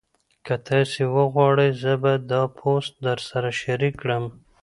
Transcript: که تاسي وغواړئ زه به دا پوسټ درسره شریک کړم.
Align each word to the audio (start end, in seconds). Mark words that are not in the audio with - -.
که 0.45 0.55
تاسي 0.67 1.03
وغواړئ 1.15 1.69
زه 1.81 1.93
به 2.03 2.13
دا 2.31 2.41
پوسټ 2.57 2.93
درسره 3.07 3.49
شریک 3.61 3.93
کړم. 4.01 4.23